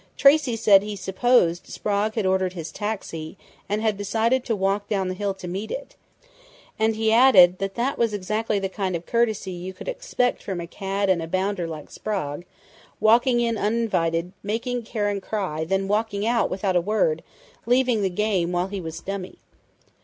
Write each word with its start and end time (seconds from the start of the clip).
"Tracey 0.17 0.55
said 0.55 0.81
he 0.81 0.95
supposed 0.95 1.67
Sprague 1.67 2.15
had 2.15 2.25
ordered 2.25 2.53
his 2.53 2.71
taxi 2.71 3.37
and 3.69 3.83
had 3.83 3.97
decided 3.97 4.43
to 4.45 4.55
walk 4.55 4.89
down 4.89 5.09
the 5.09 5.13
hill 5.13 5.35
to 5.35 5.47
meet 5.47 5.69
it, 5.69 5.95
and 6.79 6.95
he 6.95 7.11
added 7.13 7.59
that 7.59 7.75
that 7.75 7.99
was 7.99 8.11
exactly 8.11 8.57
the 8.57 8.67
kind 8.67 8.95
of 8.95 9.05
courtesy 9.05 9.51
you 9.51 9.73
could 9.73 9.87
expect 9.87 10.41
from 10.41 10.59
a 10.59 10.65
cad 10.65 11.07
and 11.07 11.21
a 11.21 11.27
bounder 11.27 11.67
like 11.67 11.91
Sprague 11.91 12.47
walking 12.99 13.41
in 13.41 13.59
uninvited, 13.59 14.31
making 14.41 14.81
Karen 14.81 15.21
cry, 15.21 15.63
then 15.65 15.87
walking 15.87 16.25
out, 16.25 16.49
without 16.49 16.75
a 16.75 16.81
word, 16.81 17.21
leaving 17.67 18.01
the 18.01 18.09
game 18.09 18.51
while 18.51 18.69
he 18.69 18.81
was 18.81 19.01
dummy. 19.01 19.37